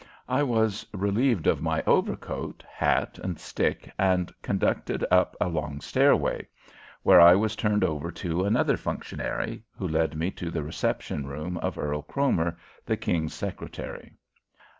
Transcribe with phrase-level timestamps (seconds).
[0.27, 6.47] I was relieved of my overcoat, hat, and stick and conducted up a long stairway,
[7.03, 11.55] where I was turned over to another functionary, who led me to the reception room
[11.59, 14.15] of Earl Cromer, the King's secretary.